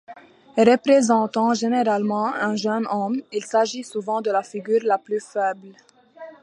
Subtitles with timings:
[0.57, 5.73] Représentant généralement un jeune homme, il s'agit souvent de la figure la plus faible.